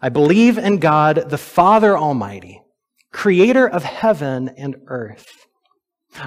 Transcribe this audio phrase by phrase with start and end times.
[0.00, 2.62] I believe in God, the Father Almighty,
[3.12, 5.46] creator of heaven and earth.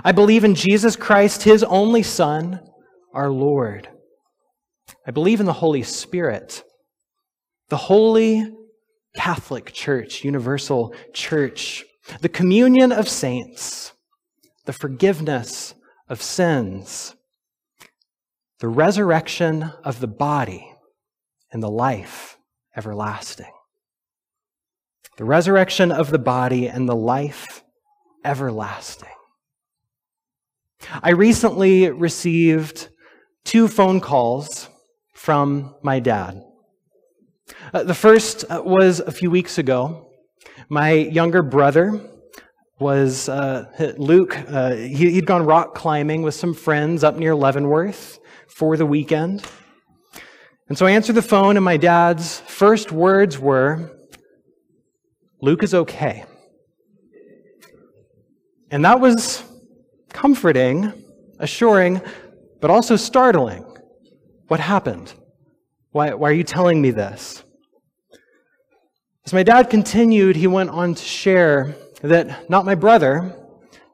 [0.04, 2.60] I believe in Jesus Christ, his only Son,
[3.14, 3.88] our Lord.
[5.08, 6.64] I believe in the Holy Spirit,
[7.70, 8.52] the holy
[9.16, 11.84] Catholic Church, universal church,
[12.22, 13.94] the communion of saints,
[14.66, 15.74] the forgiveness
[16.10, 17.16] of sins,
[18.60, 20.72] the resurrection of the body,
[21.52, 22.38] and the life
[22.76, 23.52] everlasting.
[25.18, 27.64] The resurrection of the body and the life
[28.26, 29.10] everlasting.
[31.02, 32.90] I recently received
[33.46, 34.68] two phone calls
[35.14, 36.44] from my dad.
[37.74, 40.10] Uh, the first uh, was a few weeks ago.
[40.68, 42.02] My younger brother
[42.80, 44.38] was uh, Luke.
[44.50, 49.46] Uh, he, had gone rock climbing with some friends up near Leavenworth for the weekend.
[50.68, 53.95] And so I answered the phone, and my dad's first words were,
[55.46, 56.26] Luke is okay.
[58.72, 59.44] And that was
[60.10, 60.92] comforting,
[61.38, 62.02] assuring,
[62.62, 63.64] but also startling.
[64.48, 65.14] What happened?
[65.92, 67.44] Why, why are you telling me this?
[69.24, 73.36] As my dad continued, he went on to share that not my brother,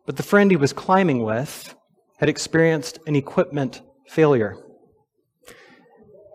[0.06, 1.76] but the friend he was climbing with,
[2.20, 4.56] had experienced an equipment failure.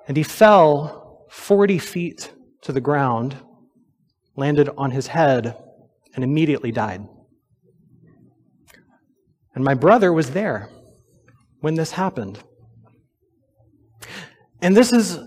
[0.07, 3.39] And he fell 40 feet to the ground,
[4.37, 5.57] landed on his head,
[6.15, 7.07] and immediately died.
[9.55, 10.69] And my brother was there
[11.61, 12.39] when this happened.
[14.61, 15.19] And this is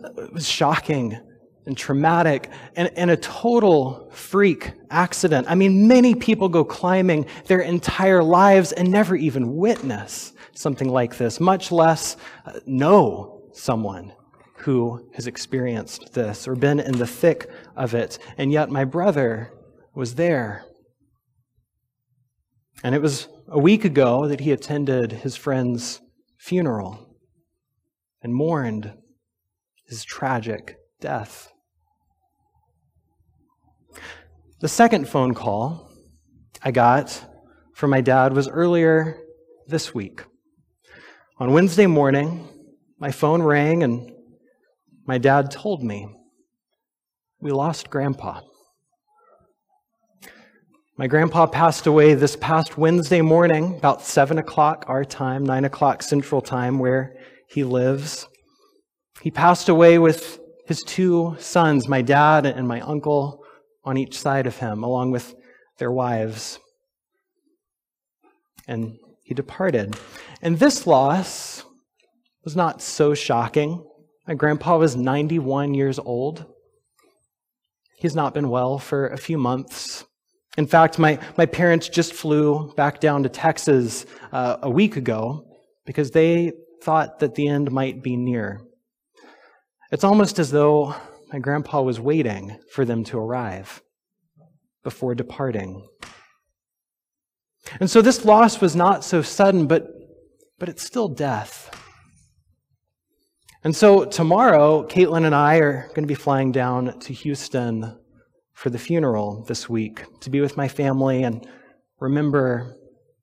[0.46, 1.20] shocking
[1.66, 5.48] and traumatic and, and a total freak accident.
[5.50, 11.18] I mean, many people go climbing their entire lives and never even witness something like
[11.18, 14.14] this, much less uh, know someone
[14.58, 17.50] who has experienced this or been in the thick
[17.80, 18.20] of it.
[18.38, 19.52] And yet, my brother
[19.96, 20.66] was there.
[22.84, 26.02] And it was a week ago that he attended his friend's
[26.38, 27.16] funeral
[28.22, 28.94] and mourned
[29.88, 31.52] his tragic death.
[34.60, 35.90] The second phone call
[36.62, 37.26] I got
[37.74, 39.18] from my dad was earlier
[39.68, 40.22] this week.
[41.38, 42.48] On Wednesday morning,
[43.00, 44.12] my phone rang and
[45.06, 46.14] my dad told me
[47.42, 48.42] we lost grandpa.
[50.98, 56.04] My grandpa passed away this past Wednesday morning, about 7 o'clock our time, 9 o'clock
[56.04, 57.16] Central Time, where
[57.48, 58.28] he lives.
[59.22, 63.46] He passed away with his two sons, my dad and my uncle,
[63.86, 65.34] on each side of him, along with
[65.78, 66.60] their wives.
[68.68, 69.96] And he departed.
[70.42, 71.64] And this loss
[72.44, 73.86] was not so shocking.
[74.28, 76.46] My grandpa was 91 years old.
[78.00, 80.06] He's not been well for a few months.
[80.58, 85.46] In fact, my, my parents just flew back down to Texas uh, a week ago
[85.86, 88.62] because they thought that the end might be near.
[89.92, 90.96] It's almost as though
[91.34, 93.82] my grandpa was waiting for them to arrive
[94.84, 95.86] before departing.
[97.80, 99.88] And so this loss was not so sudden, but,
[100.58, 101.76] but it's still death.
[103.62, 107.98] And so tomorrow, Caitlin and I are going to be flying down to Houston
[108.54, 111.46] for the funeral this week to be with my family and
[112.00, 112.78] remember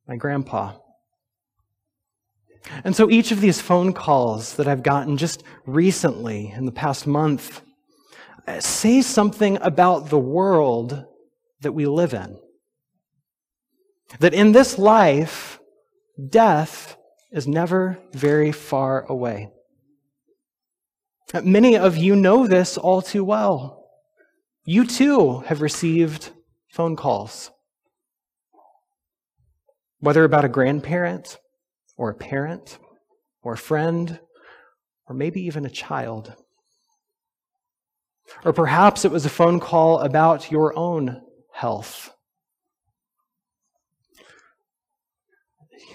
[0.07, 0.75] my grandpa.
[2.85, 7.07] And so each of these phone calls that I've gotten just recently in the past
[7.07, 7.63] month
[8.47, 11.07] uh, say something about the world
[11.61, 12.39] that we live in.
[14.21, 15.61] That in this life,
[16.29, 16.97] death
[17.33, 19.51] is never very far away.
[21.35, 23.85] Many of you know this all too well.
[24.65, 26.31] You too have received
[26.69, 27.51] phone calls,
[29.99, 31.39] whether about a grandparent
[31.97, 32.79] or a parent
[33.43, 34.21] or a friend
[35.09, 36.35] or maybe even a child.
[38.45, 41.23] Or perhaps it was a phone call about your own
[41.53, 42.13] health.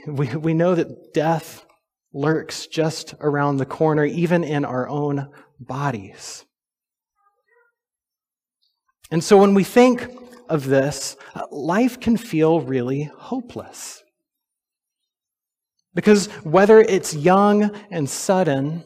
[0.08, 1.66] We, we know that death
[2.14, 5.30] lurks just around the corner, even in our own
[5.60, 6.46] bodies.
[9.10, 10.08] And so when we think
[10.50, 11.16] of this,
[11.52, 14.04] life can feel really hopeless.
[15.94, 18.86] Because whether it's young and sudden,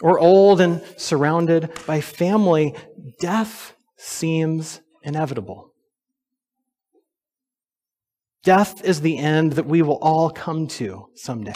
[0.00, 2.74] or old and surrounded by family,
[3.20, 5.67] death seems inevitable.
[8.48, 11.52] Death is the end that we will all come to someday.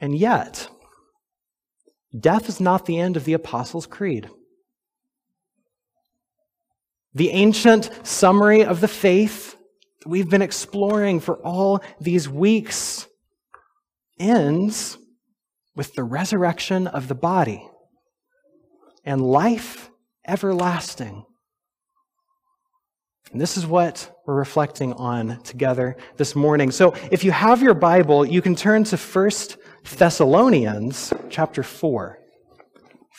[0.00, 0.68] And yet,
[2.16, 4.30] death is not the end of the Apostles' Creed.
[7.14, 9.56] The ancient summary of the faith
[9.98, 13.08] that we've been exploring for all these weeks
[14.20, 14.98] ends
[15.74, 17.68] with the resurrection of the body
[19.04, 19.90] and life
[20.28, 21.24] everlasting.
[23.32, 26.72] And this is what we're reflecting on together this morning.
[26.72, 29.30] So if you have your Bible, you can turn to 1
[29.96, 32.18] Thessalonians chapter 4.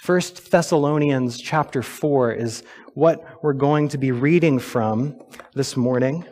[0.05, 2.63] 1 Thessalonians chapter 4 is
[2.93, 5.17] what we're going to be reading from
[5.53, 6.25] this morning.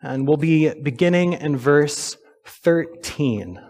[0.00, 2.16] And we'll be beginning in verse
[2.46, 3.60] 13.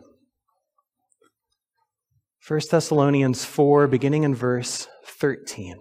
[2.47, 5.81] 1 Thessalonians 4, beginning in verse 13.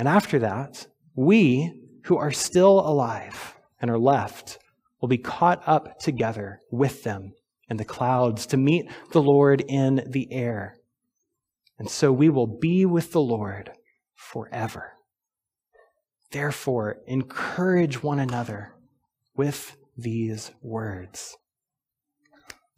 [0.00, 1.74] And after that, we
[2.04, 4.58] who are still alive and are left
[4.98, 7.34] will be caught up together with them
[7.68, 10.78] in the clouds to meet the Lord in the air.
[11.78, 13.72] And so we will be with the Lord
[14.14, 14.94] forever.
[16.30, 18.72] Therefore, encourage one another
[19.36, 21.36] with these words.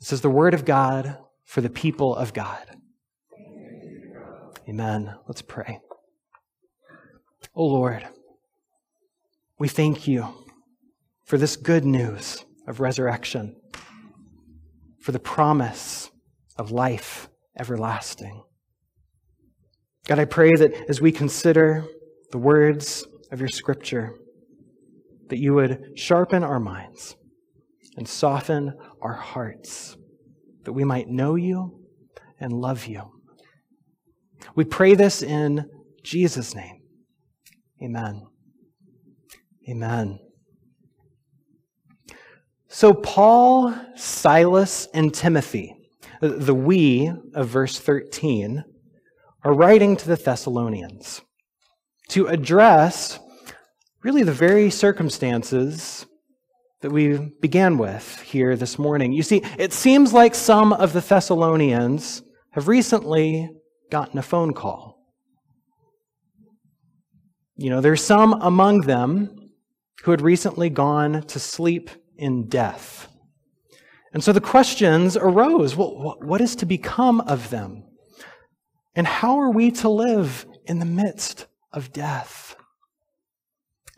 [0.00, 2.66] This is the word of God for the people of God.
[4.68, 5.14] Amen.
[5.28, 5.78] Let's pray.
[7.54, 8.08] Oh Lord,
[9.58, 10.26] we thank you
[11.26, 13.56] for this good news of resurrection,
[15.00, 16.10] for the promise
[16.56, 17.28] of life
[17.58, 18.42] everlasting.
[20.06, 21.84] God, I pray that as we consider
[22.30, 24.14] the words of your scripture,
[25.28, 27.16] that you would sharpen our minds
[27.98, 28.72] and soften
[29.02, 29.94] our hearts,
[30.64, 31.82] that we might know you
[32.40, 33.12] and love you.
[34.54, 35.66] We pray this in
[36.02, 36.81] Jesus' name.
[37.82, 38.26] Amen.
[39.68, 40.18] Amen.
[42.68, 45.74] So, Paul, Silas, and Timothy,
[46.20, 48.64] the we of verse 13,
[49.44, 51.22] are writing to the Thessalonians
[52.08, 53.18] to address
[54.02, 56.06] really the very circumstances
[56.82, 59.12] that we began with here this morning.
[59.12, 63.48] You see, it seems like some of the Thessalonians have recently
[63.90, 64.91] gotten a phone call.
[67.56, 69.50] You know, there's some among them
[70.02, 73.08] who had recently gone to sleep in death.
[74.12, 77.84] And so the questions arose well, what is to become of them?
[78.94, 82.56] And how are we to live in the midst of death?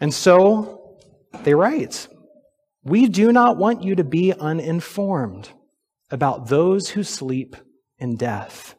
[0.00, 0.98] And so
[1.42, 2.08] they write,
[2.84, 5.50] We do not want you to be uninformed
[6.10, 7.56] about those who sleep
[7.98, 8.76] in death,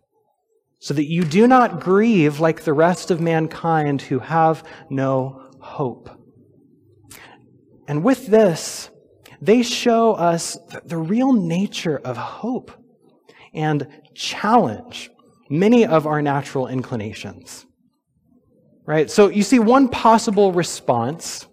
[0.85, 6.11] so that you do not grieve like the rest of mankind who have no hope.
[7.87, 8.91] And with this,
[9.41, 12.71] they show us the real nature of hope
[13.51, 15.09] and challenge
[15.49, 17.65] many of our natural inclinations.
[18.85, 19.09] Right?
[19.09, 21.47] So you see, one possible response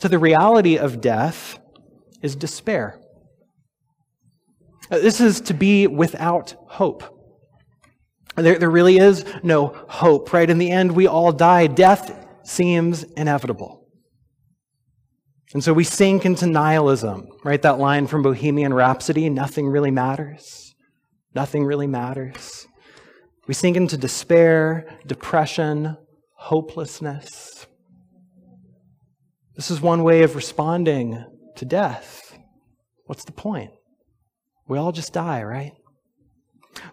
[0.00, 1.60] to the reality of death
[2.22, 3.00] is despair.
[4.90, 7.13] This is to be without hope.
[8.36, 10.48] There, there really is no hope, right?
[10.48, 11.66] In the end, we all die.
[11.66, 13.86] Death seems inevitable.
[15.52, 17.62] And so we sink into nihilism, right?
[17.62, 20.74] That line from Bohemian Rhapsody nothing really matters.
[21.32, 22.66] Nothing really matters.
[23.46, 25.96] We sink into despair, depression,
[26.36, 27.66] hopelessness.
[29.54, 31.24] This is one way of responding
[31.56, 32.36] to death.
[33.06, 33.70] What's the point?
[34.66, 35.72] We all just die, right?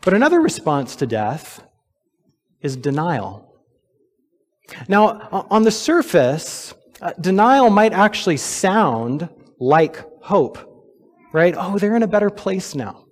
[0.01, 1.63] But another response to death
[2.61, 3.47] is denial.
[4.87, 9.27] Now, on the surface, uh, denial might actually sound
[9.59, 10.57] like hope,
[11.33, 11.53] right?
[11.57, 13.05] Oh, they're in a better place now.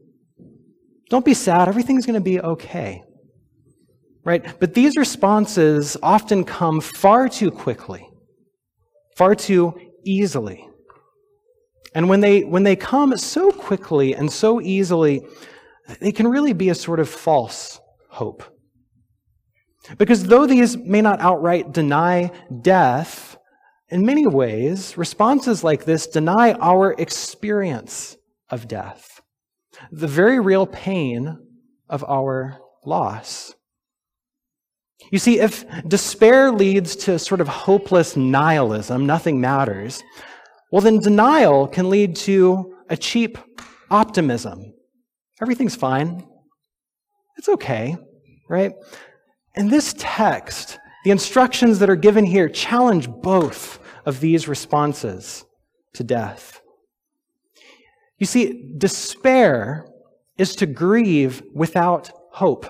[1.09, 3.03] Don't be sad, everything's going to be okay.
[4.23, 4.59] right?
[4.59, 8.07] But these responses often come far too quickly,
[9.17, 9.73] far too
[10.05, 10.67] easily.
[11.95, 15.25] And when they, when they come so quickly and so easily,
[15.99, 17.79] they can really be a sort of false
[18.09, 18.43] hope.
[19.97, 22.31] Because though these may not outright deny
[22.61, 23.37] death,
[23.89, 28.17] in many ways, responses like this deny our experience
[28.49, 29.21] of death,
[29.91, 31.37] the very real pain
[31.89, 33.55] of our loss.
[35.11, 40.03] You see, if despair leads to sort of hopeless nihilism, nothing matters,
[40.71, 43.37] well, then denial can lead to a cheap
[43.89, 44.73] optimism.
[45.41, 46.27] Everything's fine.
[47.37, 47.95] It's okay,
[48.49, 48.73] right?
[49.55, 55.45] In this text, the instructions that are given here challenge both of these responses
[55.93, 56.61] to death.
[58.17, 59.87] You see, despair
[60.37, 62.65] is to grieve without hope.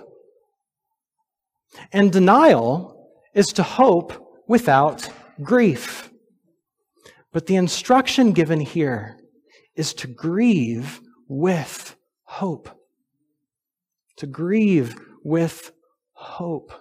[1.91, 5.09] And denial is to hope without
[5.41, 6.11] grief.
[7.31, 9.17] But the instruction given here
[9.75, 11.95] is to grieve with
[12.29, 12.69] hope.
[14.17, 15.71] To grieve with
[16.13, 16.71] hope.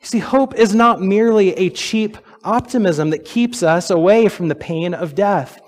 [0.00, 4.54] You see, hope is not merely a cheap optimism that keeps us away from the
[4.54, 5.60] pain of death.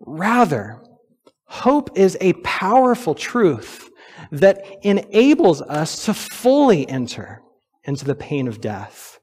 [0.00, 0.82] Rather,
[1.44, 3.88] hope is a powerful truth
[4.32, 7.42] that enables us to fully enter
[7.84, 9.20] into the pain of death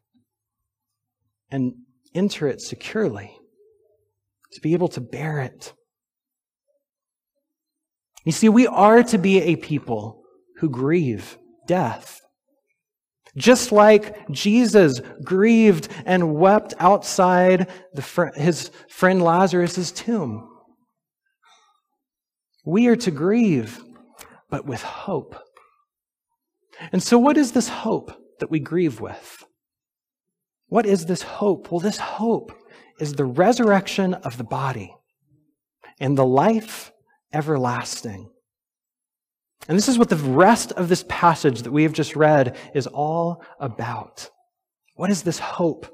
[1.52, 1.74] and
[2.16, 3.36] enter it securely,
[4.54, 5.74] to be able to bear it.
[8.24, 10.24] You see, we are to be a people
[10.58, 11.38] who grieve
[11.68, 12.22] death.
[13.36, 20.48] Just like Jesus grieved and wept outside fr- his friend Lazarus' tomb.
[22.66, 23.84] We are to grieve,
[24.50, 25.36] but with hope.
[26.92, 29.44] And so, what is this hope that we grieve with?
[30.68, 31.72] What is this hope?
[31.72, 32.52] Well, this hope
[33.00, 34.96] is the resurrection of the body
[36.00, 36.93] and the life
[37.34, 38.30] everlasting.
[39.68, 42.88] And this is what the rest of this passage that we have just read is
[42.88, 44.30] all about.
[44.96, 45.88] What is this hope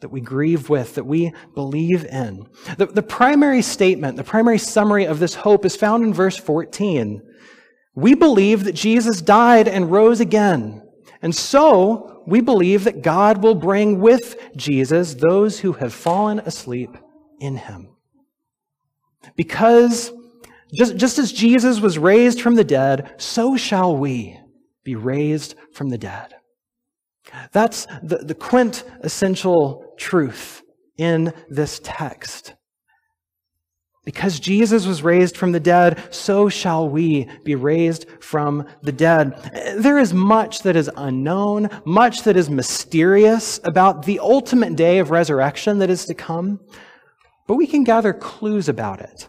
[0.00, 2.46] that we grieve with, that we believe in?
[2.78, 7.20] The, the primary statement, the primary summary of this hope is found in verse 14.
[7.94, 10.82] We believe that Jesus died and rose again.
[11.20, 16.96] And so we believe that God will bring with Jesus those who have fallen asleep
[17.40, 17.88] in him.
[19.36, 20.12] Because
[20.74, 24.38] just, just as Jesus was raised from the dead, so shall we
[24.84, 26.34] be raised from the dead.
[27.52, 30.62] That's the, the quintessential truth
[30.96, 32.54] in this text.
[34.04, 39.34] Because Jesus was raised from the dead, so shall we be raised from the dead.
[39.76, 45.10] There is much that is unknown, much that is mysterious about the ultimate day of
[45.10, 46.60] resurrection that is to come,
[47.46, 49.28] but we can gather clues about it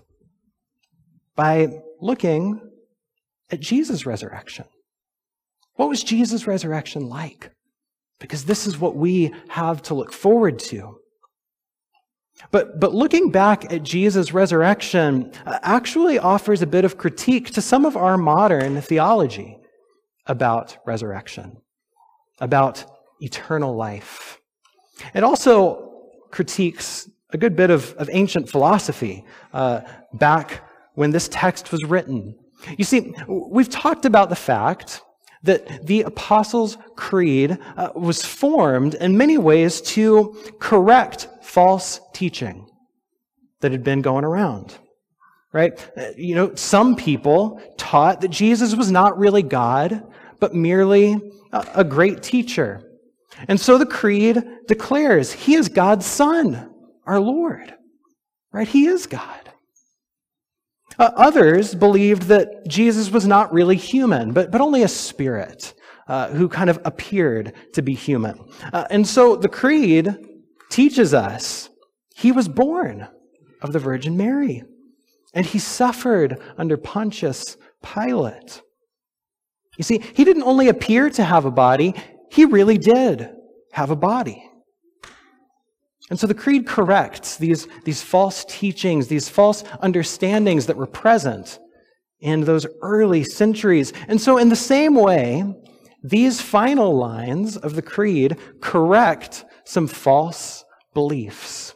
[1.40, 1.70] by
[2.02, 2.60] looking
[3.50, 4.66] at Jesus' resurrection.
[5.76, 7.52] What was Jesus' resurrection like?
[8.20, 11.00] Because this is what we have to look forward to.
[12.52, 17.62] But, but looking back at Jesus' resurrection uh, actually offers a bit of critique to
[17.62, 19.60] some of our modern theology
[20.26, 21.56] about resurrection,
[22.42, 22.84] about
[23.22, 24.42] eternal life.
[25.14, 29.80] It also critiques a good bit of, of ancient philosophy uh,
[30.12, 30.64] back
[31.00, 32.36] when this text was written.
[32.78, 35.02] You see, we've talked about the fact
[35.44, 42.68] that the Apostles' Creed uh, was formed in many ways to correct false teaching
[43.62, 44.78] that had been going around.
[45.54, 45.72] Right?
[45.96, 50.04] Uh, you know, some people taught that Jesus was not really God,
[50.42, 51.18] but merely
[51.54, 52.84] a, a great teacher.
[53.48, 56.70] And so the Creed declares he is God's Son,
[57.06, 57.74] our Lord.
[58.52, 58.68] Right?
[58.68, 59.50] He is God.
[61.00, 65.74] Uh, others believed that Jesus was not really human, but, but only a spirit
[66.10, 68.38] uh, who kind of appeared to be human.
[68.74, 70.14] Uh, and so the Creed
[70.70, 71.70] teaches us
[72.14, 73.08] he was born
[73.62, 74.64] of the Virgin Mary,
[75.34, 78.62] and he suffered under Pontius Pilate.
[79.78, 81.94] You see, he didn't only appear to have a body,
[82.30, 83.30] he really did
[83.72, 84.49] have a body.
[86.10, 91.60] And so the Creed corrects these, these false teachings, these false understandings that were present
[92.20, 93.94] in those early centuries.
[94.08, 95.44] And so, in the same way,
[96.04, 101.76] these final lines of the Creed correct some false beliefs.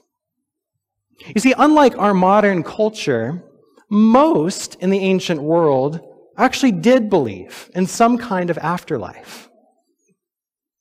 [1.28, 3.44] You see, unlike our modern culture,
[3.90, 6.02] most in the ancient world
[6.38, 9.50] actually did believe in some kind of afterlife.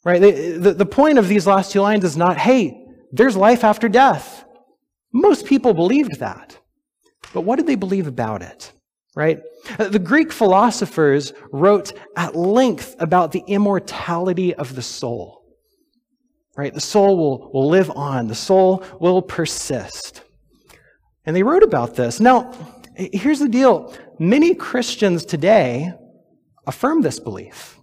[0.04, 0.20] Right?
[0.20, 2.81] the, the point of these last two lines is not, hey,
[3.12, 4.44] there's life after death.
[5.12, 6.58] Most people believed that.
[7.34, 8.72] But what did they believe about it?
[9.14, 9.42] Right?
[9.78, 15.44] Uh, the Greek philosophers wrote at length about the immortality of the soul.
[16.56, 16.72] Right?
[16.72, 18.28] The soul will, will live on.
[18.28, 20.22] The soul will persist.
[21.26, 22.20] And they wrote about this.
[22.20, 22.52] Now,
[22.96, 23.94] here's the deal.
[24.18, 25.92] Many Christians today
[26.66, 27.78] affirm this belief.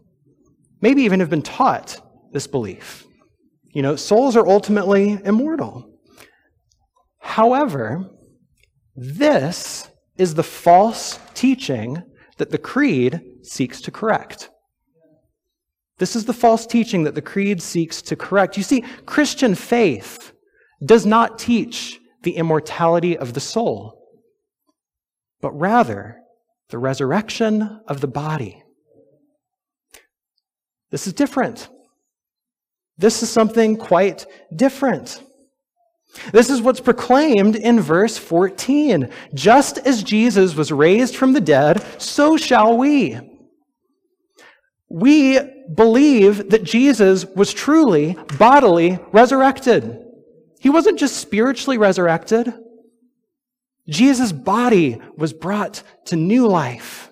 [0.82, 3.06] Maybe even have been taught this belief.
[3.72, 5.90] You know, souls are ultimately immortal.
[7.20, 8.10] However,
[8.96, 12.04] this is the false teaching
[12.38, 14.50] that the creed seeks to correct.
[16.00, 18.58] This is the false teaching that the creed seeks to correct.
[18.58, 20.34] You see, Christian faith
[20.84, 24.02] does not teach the immortality of the soul,
[25.42, 26.18] but rather
[26.70, 28.64] the resurrection of the body.
[30.90, 31.70] This is different.
[33.00, 35.24] This is something quite different.
[36.34, 39.10] This is what's proclaimed in verse 14.
[39.34, 43.18] Just as Jesus was raised from the dead, so shall we.
[44.90, 45.40] We
[45.74, 50.04] believe that Jesus was truly bodily resurrected.
[50.60, 52.54] He wasn't just spiritually resurrected.
[53.88, 57.12] Jesus' body was brought to new life.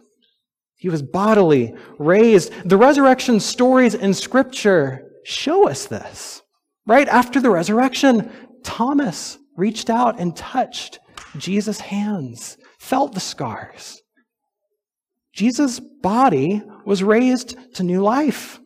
[0.75, 2.51] He was bodily raised.
[2.65, 6.41] The resurrection stories in Scripture show us this.
[6.85, 8.31] Right after the resurrection,
[8.63, 10.99] Thomas reached out and touched
[11.37, 14.01] Jesus' hands, felt the scars.
[15.33, 18.59] Jesus' body was raised to new life.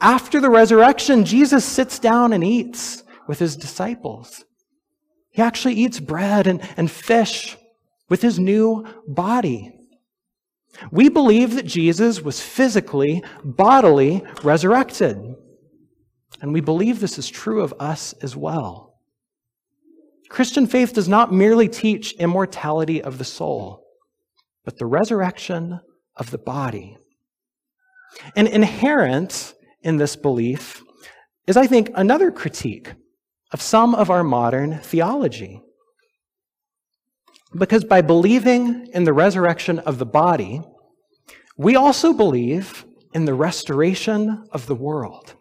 [0.00, 4.44] After the resurrection, Jesus sits down and eats with his disciples.
[5.30, 7.58] He actually eats bread and, and fish
[8.08, 9.72] with his new body.
[10.90, 15.36] We believe that Jesus was physically, bodily resurrected.
[16.40, 18.98] And we believe this is true of us as well.
[20.28, 23.84] Christian faith does not merely teach immortality of the soul,
[24.64, 25.80] but the resurrection
[26.16, 26.96] of the body.
[28.36, 30.82] And inherent in this belief
[31.46, 32.92] is, I think, another critique
[33.52, 35.60] of some of our modern theology.
[37.56, 40.62] Because by believing in the resurrection of the body,
[41.56, 45.34] we also believe in the restoration of the world.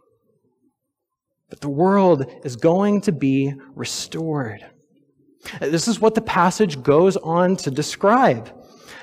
[1.50, 4.66] But the world is going to be restored.
[5.60, 8.52] This is what the passage goes on to describe.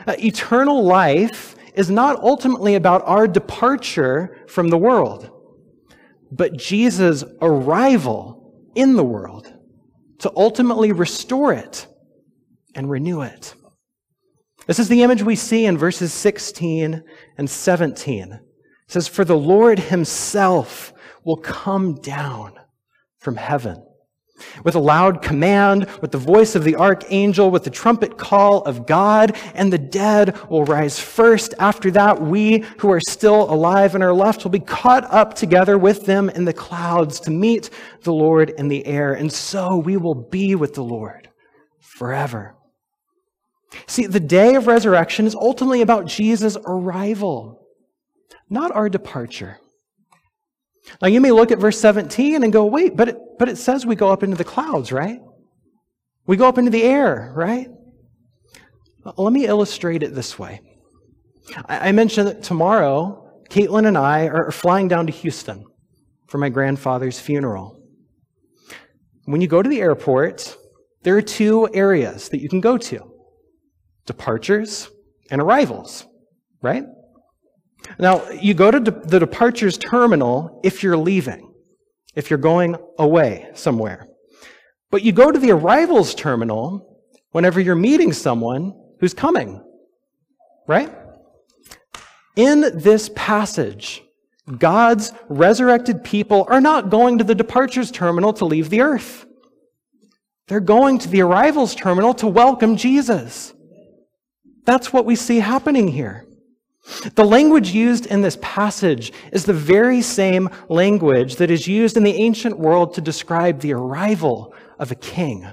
[0.07, 5.31] Uh, eternal life is not ultimately about our departure from the world,
[6.31, 9.53] but Jesus' arrival in the world
[10.19, 11.87] to ultimately restore it
[12.75, 13.55] and renew it.
[14.67, 17.03] This is the image we see in verses 16
[17.39, 18.33] and 17.
[18.33, 18.41] It
[18.89, 20.93] says, For the Lord himself
[21.27, 22.55] will come down
[23.19, 23.85] from heaven
[24.65, 28.87] with a loud command, with the voice of the archangel, with the trumpet call of
[28.87, 31.55] God, and the dead will rise first.
[31.59, 35.79] After that, we who are still alive and are left will be caught up together
[35.79, 37.71] with them in the clouds to meet
[38.03, 39.15] the Lord in the air.
[39.15, 41.29] And so we will be with the Lord
[41.81, 42.55] forever.
[43.87, 47.67] See, the day of resurrection is ultimately about Jesus' arrival,
[48.49, 49.59] not our departure.
[51.03, 53.85] Now, you may look at verse 17 and go, wait, but it, but it says
[53.85, 55.21] we go up into the clouds, right?
[56.27, 57.69] We go up into the air, right?
[59.17, 60.61] Let me illustrate it this way.
[61.69, 65.65] I mentioned that tomorrow, Caitlin and I are flying down to Houston
[66.27, 67.81] for my grandfather's funeral.
[69.27, 70.57] When you go to the airport,
[71.03, 73.13] there are two areas that you can go to
[74.07, 74.91] departures
[75.31, 76.07] and arrivals,
[76.63, 76.85] right?
[77.99, 81.53] Now, you go to de- the departures terminal if you're leaving,
[82.15, 84.07] if you're going away somewhere.
[84.91, 89.63] But you go to the arrivals terminal whenever you're meeting someone who's coming,
[90.67, 90.93] right?
[92.37, 94.03] In this passage,
[94.59, 99.27] God's resurrected people are not going to the departures terminal to leave the earth.
[100.49, 103.53] They're going to the arrivals terminal to welcome Jesus.
[104.65, 106.26] That's what we see happening here.
[107.15, 112.05] The language used in this passage is the very same language that is used in
[112.05, 115.49] the ancient world to describe the arrival of a king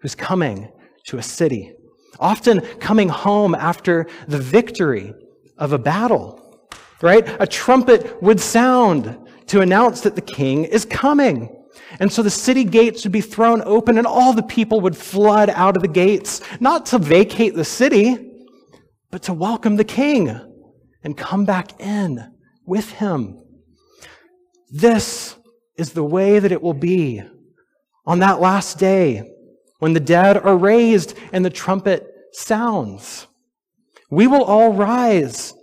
[0.00, 0.72] who's coming
[1.06, 1.74] to a city,
[2.18, 5.12] often coming home after the victory
[5.58, 6.66] of a battle,
[7.02, 7.28] right?
[7.38, 11.54] A trumpet would sound to announce that the king is coming.
[12.00, 15.50] And so the city gates would be thrown open and all the people would flood
[15.50, 18.30] out of the gates, not to vacate the city,
[19.10, 20.40] but to welcome the king
[21.02, 22.32] and come back in
[22.64, 23.42] with him.
[24.70, 25.36] This
[25.76, 27.22] is the way that it will be
[28.06, 29.30] on that last day
[29.78, 33.26] when the dead are raised and the trumpet sounds.
[34.10, 35.54] We will all rise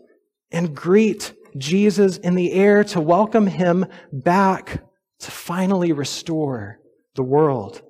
[0.52, 4.84] and greet Jesus in the air to welcome him back
[5.20, 6.80] to finally restore
[7.16, 7.82] the world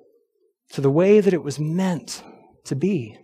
[0.72, 2.22] to the way that it was meant
[2.64, 3.18] to be.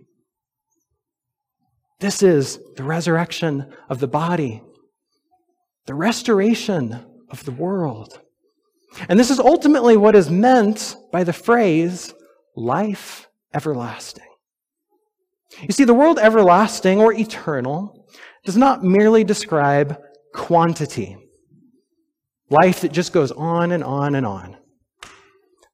[1.99, 4.63] This is the resurrection of the body,
[5.87, 8.21] the restoration of the world.
[9.09, 12.13] And this is ultimately what is meant by the phrase
[12.55, 14.29] life everlasting.
[15.63, 18.07] You see, the world everlasting or eternal
[18.45, 19.99] does not merely describe
[20.35, 21.17] quantity,
[22.51, 24.57] life that just goes on and on and on,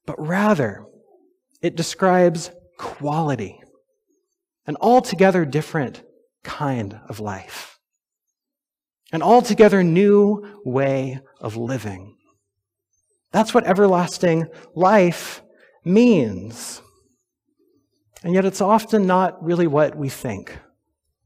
[0.06, 0.84] but rather
[1.60, 3.60] it describes quality,
[4.66, 6.02] an altogether different
[6.42, 7.78] kind of life,
[9.12, 12.16] an altogether new way of living.
[13.32, 15.42] That's what everlasting life
[15.84, 16.82] means.
[18.24, 20.56] And yet, it's often not really what we think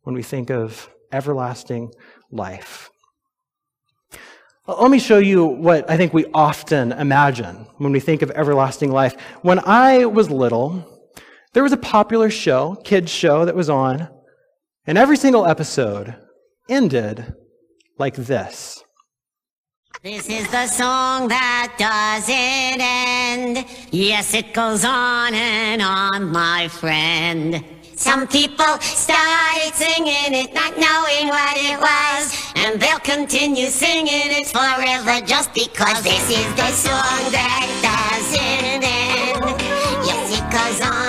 [0.02, 1.92] when we think of everlasting
[2.30, 2.90] life.
[4.66, 8.90] Let me show you what I think we often imagine when we think of everlasting
[8.90, 9.14] life.
[9.42, 10.84] When I was little,
[11.52, 14.08] there was a popular show, kids show that was on,
[14.86, 16.14] and every single episode
[16.68, 17.34] ended
[17.98, 18.82] like this.
[20.02, 23.66] This is the song that doesn't end.
[23.90, 27.64] Yes, it goes on and on, my friend.
[27.96, 32.52] Some people started singing it, not knowing what it was.
[32.54, 39.60] And they'll continue singing it forever just because this is the song that doesn't end.
[40.06, 41.05] Yes, it goes on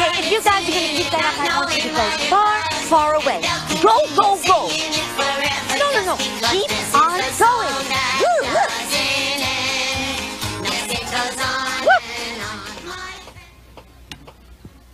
[0.00, 2.00] Okay, if you guys are gonna keep that up, I want you to go
[2.32, 3.44] far, far away.
[3.82, 4.72] Go, go, go.
[5.76, 6.16] No, no, no.
[6.16, 7.76] Keep on going.
[8.24, 8.72] Woo, look.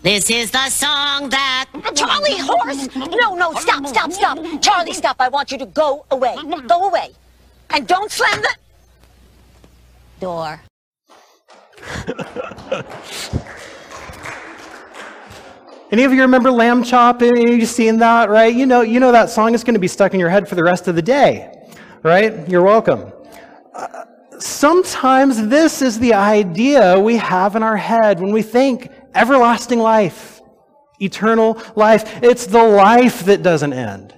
[0.03, 1.67] This is the song that.
[1.95, 2.89] Charlie, horse!
[2.97, 4.39] No, no, stop, stop, stop.
[4.61, 5.17] Charlie, stop.
[5.21, 6.35] I want you to go away.
[6.67, 7.11] Go away.
[7.71, 8.55] And don't slam the
[10.21, 10.61] door.
[15.93, 17.23] Any of you remember Lamb Chop?
[17.23, 18.53] You've seen that, right?
[18.53, 20.57] You know, you know that song is going to be stuck in your head for
[20.57, 21.53] the rest of the day,
[22.03, 22.49] right?
[22.49, 23.13] You're welcome.
[23.73, 24.05] Uh,
[24.41, 30.41] sometimes this is the idea we have in our head when we think everlasting life,
[30.99, 32.21] eternal life.
[32.21, 34.13] It's the life that doesn't end.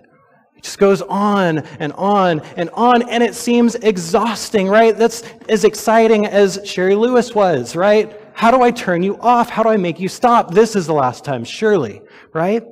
[0.59, 4.97] It just goes on and on and on, and it seems exhausting, right?
[4.97, 8.21] That's as exciting as Shari Lewis was, right?
[8.35, 9.49] How do I turn you off?
[9.51, 10.53] How do I make you stop?
[10.53, 12.65] This is the last time, surely, right?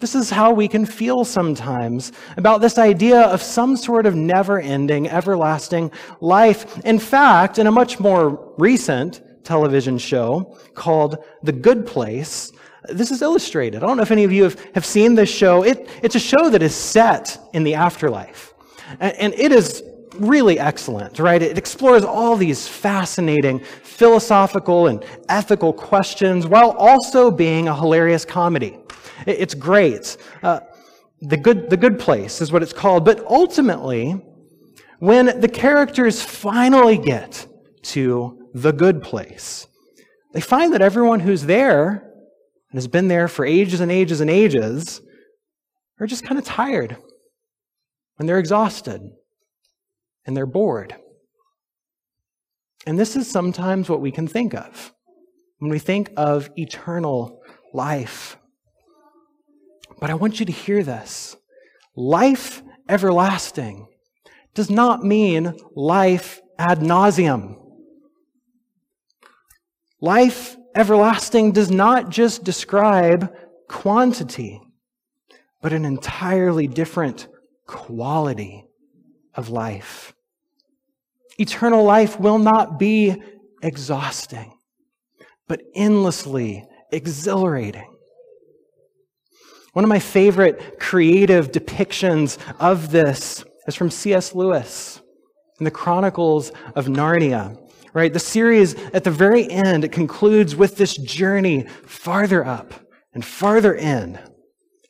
[0.00, 4.58] This is how we can feel sometimes about this idea of some sort of never
[4.58, 6.78] ending, everlasting life.
[6.86, 12.52] In fact, in a much more recent television show called The Good Place,
[12.90, 13.82] this is illustrated.
[13.82, 15.62] I don't know if any of you have, have seen this show.
[15.62, 18.54] It, it's a show that is set in the afterlife.
[19.00, 19.82] And, and it is
[20.14, 21.40] really excellent, right?
[21.40, 28.78] It explores all these fascinating philosophical and ethical questions while also being a hilarious comedy.
[29.26, 30.16] It- It's great.
[30.42, 30.60] Uh,
[31.20, 33.04] the, good, the Good Place is what it's called.
[33.04, 34.20] But ultimately,
[35.00, 37.46] when the characters finally get
[37.82, 39.66] to the good place,
[40.32, 42.07] they find that everyone who's there
[42.70, 45.00] and has been there for ages and ages and ages
[46.00, 46.96] are just kind of tired
[48.18, 49.00] and they're exhausted
[50.26, 50.94] and they're bored.
[52.86, 54.92] And this is sometimes what we can think of
[55.58, 57.40] when we think of eternal
[57.72, 58.36] life.
[60.00, 61.36] But I want you to hear this
[61.96, 63.88] life everlasting
[64.54, 67.56] does not mean life ad nauseam.
[70.00, 73.34] Life everlasting does not just describe
[73.68, 74.62] quantity.
[75.60, 77.26] but an entirely different
[77.66, 78.64] quality
[79.34, 80.14] of life.
[81.38, 83.20] Eternal life will not be
[83.62, 84.52] exhausting,
[85.46, 87.92] but endlessly exhilarating.
[89.72, 94.34] One of my favorite creative depictions of this is from C.S.
[94.34, 95.00] Lewis
[95.60, 97.58] in the Chronicles of Narnia.
[97.94, 98.12] Right?
[98.12, 102.74] The series at the very end, it concludes with this journey farther up
[103.14, 104.18] and farther in,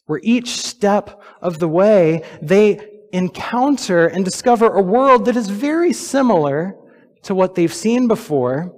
[0.06, 2.80] where each step of the way they
[3.12, 6.76] encounter and discover a world that is very similar
[7.22, 8.74] to what they've seen before,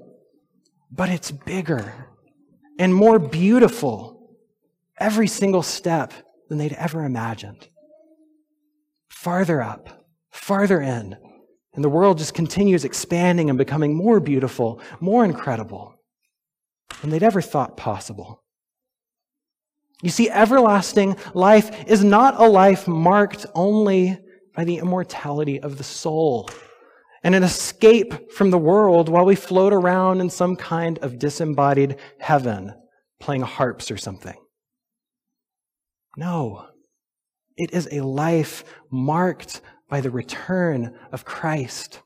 [0.90, 1.92] but it's bigger
[2.78, 4.36] and more beautiful
[4.98, 6.12] every single step
[6.48, 7.68] than they'd ever imagined.
[9.08, 11.16] Farther up, farther in,
[11.74, 15.94] and the world just continues expanding and becoming more beautiful, more incredible
[17.00, 18.42] than they'd ever thought possible.
[20.02, 24.18] You see, everlasting life is not a life marked only
[24.54, 26.48] by the immortality of the soul
[27.22, 31.96] and an escape from the world while we float around in some kind of disembodied
[32.18, 32.74] heaven
[33.20, 34.36] playing harps or something.
[36.16, 36.66] No,
[37.56, 42.00] it is a life marked by the return of Christ,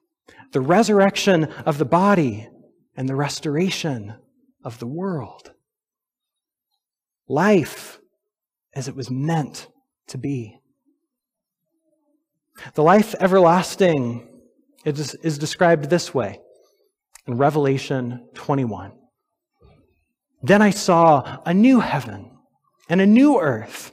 [0.53, 2.49] the resurrection of the body,
[2.97, 4.14] and the restoration
[4.64, 5.53] of the world.
[7.29, 8.01] Life
[8.75, 9.68] as it was meant
[10.09, 10.59] to be.
[12.75, 14.29] The life everlasting
[14.85, 16.40] is, is described this way
[17.27, 18.92] in Revelation 21.
[20.42, 22.31] Then I saw a new heaven
[22.88, 23.92] and a new earth.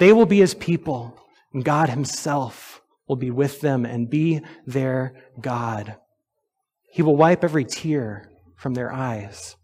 [0.00, 1.14] They will be his people,
[1.52, 5.96] and God himself will be with them and be their God.
[6.90, 9.56] He will wipe every tear from their eyes.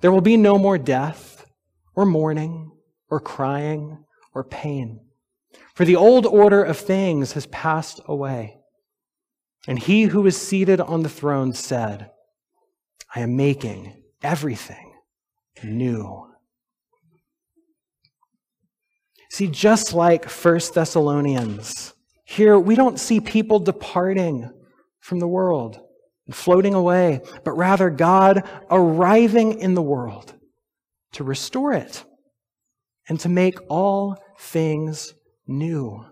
[0.00, 1.44] There will be no more death,
[1.96, 2.70] or mourning,
[3.10, 5.00] or crying, or pain.
[5.74, 8.60] For the old order of things has passed away.
[9.66, 12.12] And he who is seated on the throne said,
[13.12, 14.92] I am making everything
[15.64, 16.27] new.
[19.38, 24.50] See, just like 1 Thessalonians, here we don't see people departing
[24.98, 25.78] from the world
[26.26, 30.34] and floating away, but rather God arriving in the world
[31.12, 32.04] to restore it
[33.08, 35.14] and to make all things
[35.46, 36.04] new.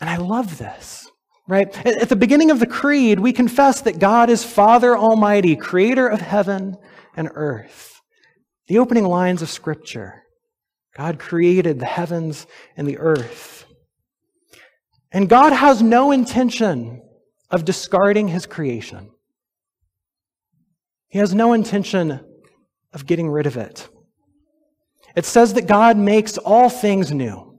[0.00, 1.08] And I love this,
[1.46, 1.68] right?
[1.86, 6.22] At the beginning of the Creed, we confess that God is Father Almighty, creator of
[6.22, 6.76] heaven
[7.14, 8.00] and earth.
[8.66, 10.21] The opening lines of Scripture
[10.96, 13.64] God created the heavens and the earth.
[15.10, 17.02] And God has no intention
[17.50, 19.10] of discarding his creation.
[21.08, 22.20] He has no intention
[22.92, 23.88] of getting rid of it.
[25.14, 27.58] It says that God makes all things new.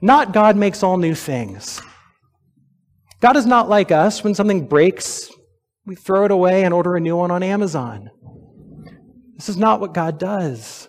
[0.00, 1.80] Not God makes all new things.
[3.20, 4.22] God is not like us.
[4.22, 5.30] When something breaks,
[5.86, 8.10] we throw it away and order a new one on Amazon.
[9.36, 10.87] This is not what God does.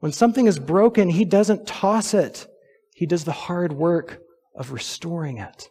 [0.00, 2.46] When something is broken, He doesn't toss it,
[2.94, 4.20] He does the hard work
[4.54, 5.70] of restoring it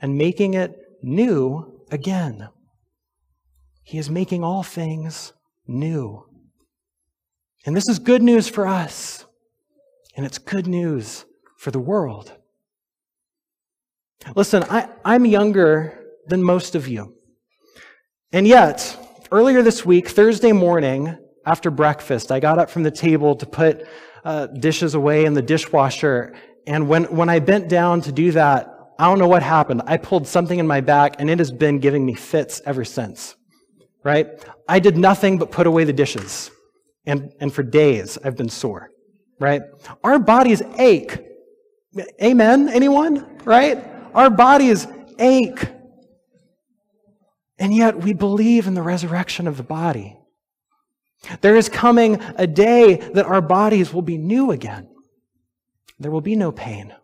[0.00, 2.48] and making it new again.
[3.82, 5.32] He is making all things
[5.66, 6.26] new.
[7.66, 9.24] And this is good news for us,
[10.16, 11.24] and it's good news
[11.58, 12.32] for the world.
[14.34, 17.14] Listen, I, I'm younger than most of you.
[18.32, 18.98] And yet,
[19.30, 23.86] earlier this week, Thursday morning, after breakfast, I got up from the table to put
[24.24, 26.34] uh, dishes away in the dishwasher.
[26.66, 29.82] And when, when I bent down to do that, I don't know what happened.
[29.86, 33.34] I pulled something in my back, and it has been giving me fits ever since.
[34.02, 34.26] Right?
[34.68, 36.50] I did nothing but put away the dishes.
[37.06, 38.90] And, and for days, I've been sore.
[39.40, 39.62] Right?
[40.02, 41.18] Our bodies ache
[42.22, 42.68] Amen?
[42.68, 43.38] Anyone?
[43.44, 43.84] Right?
[44.14, 44.86] Our bodies
[45.18, 45.68] ache.
[47.58, 50.18] And yet we believe in the resurrection of the body.
[51.40, 54.88] There is coming a day that our bodies will be new again.
[55.98, 56.94] There will be no pain.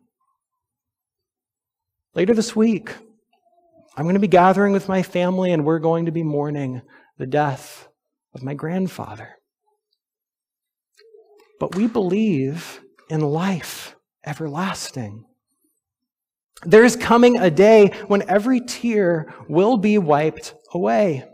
[2.15, 2.93] Later this week,
[3.97, 6.83] I'm going to be gathering with my family and we're going to be mourning
[7.19, 7.89] the death
[8.35, 9.37] of my grandfather.
[11.59, 15.25] But we believe in life everlasting.
[16.65, 21.25] There is coming a day when every tear will be wiped away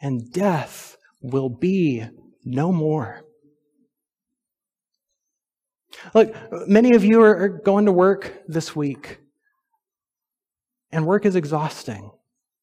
[0.00, 0.89] and death
[1.20, 2.04] will be
[2.44, 3.22] no more.
[6.14, 6.34] Look,
[6.68, 9.18] many of you are going to work this week,
[10.92, 12.10] and work is exhausting,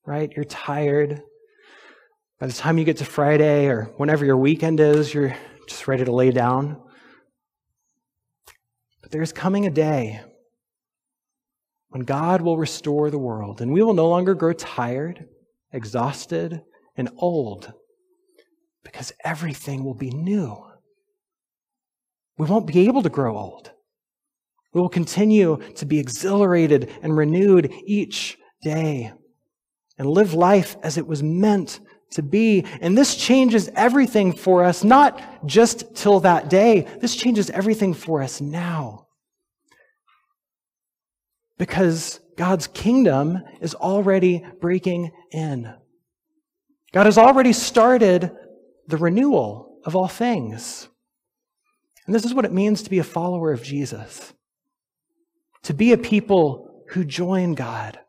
[0.06, 0.32] right?
[0.36, 1.22] You're tired.
[2.40, 5.36] By the time you get to Friday or whenever your weekend is, you're
[5.68, 6.82] just ready to lay down.
[9.02, 10.22] But there's coming a day
[11.90, 15.26] when God will restore the world, and we will no longer grow tired,
[15.72, 16.62] exhausted,
[16.96, 17.74] and old
[18.88, 20.66] because everything will be new.
[22.38, 23.72] We won't be able to grow old.
[24.74, 29.12] We will continue to be exhilarated and renewed each day
[29.98, 32.66] and live life as it was meant to be.
[32.80, 36.88] And this changes everything for us, not just till that day.
[37.02, 39.08] This changes everything for us now.
[41.58, 45.74] Because God's kingdom is already breaking in.
[46.94, 48.32] God has already started
[48.88, 50.88] the renewal of all things.
[52.06, 54.34] And this is what it means to be a follower of Jesus.
[55.64, 58.00] To be a people who join God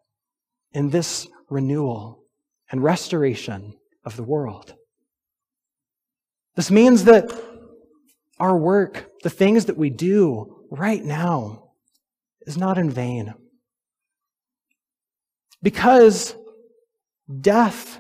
[0.72, 2.22] in this renewal
[2.70, 4.74] and restoration of the world.
[6.54, 7.30] This means that
[8.38, 11.70] our work, the things that we do right now,
[12.42, 13.34] is not in vain.
[15.62, 16.36] Because
[17.40, 17.98] death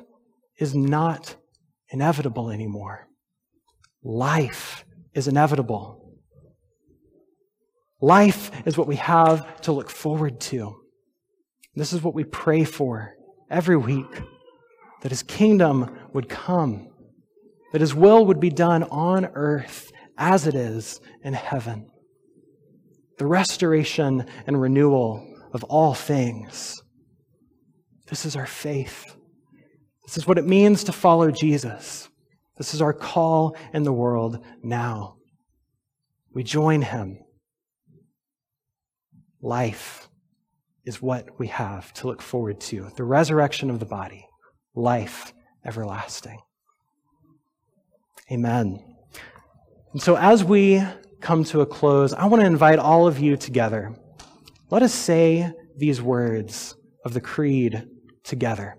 [0.56, 1.34] is not
[1.90, 3.08] inevitable anymore.
[4.02, 6.14] Life is inevitable.
[8.00, 10.76] Life is what we have to look forward to.
[11.74, 13.14] This is what we pray for
[13.50, 14.20] every week
[15.02, 16.88] that his kingdom would come,
[17.72, 21.88] that his will would be done on earth as it is in heaven.
[23.18, 26.80] The restoration and renewal of all things.
[28.06, 29.16] This is our faith.
[30.08, 32.08] This is what it means to follow Jesus.
[32.56, 35.16] This is our call in the world now.
[36.32, 37.18] We join him.
[39.42, 40.08] Life
[40.86, 44.26] is what we have to look forward to the resurrection of the body,
[44.74, 46.40] life everlasting.
[48.32, 48.82] Amen.
[49.92, 50.82] And so, as we
[51.20, 53.94] come to a close, I want to invite all of you together.
[54.70, 57.86] Let us say these words of the Creed
[58.24, 58.78] together.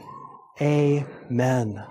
[0.61, 1.90] Amen.